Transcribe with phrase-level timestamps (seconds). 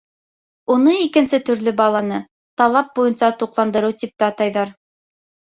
[0.75, 2.19] Уны икенсе төрлө баланы
[2.63, 4.77] «талап буйынса» туҡландырыу тип тә атайҙар.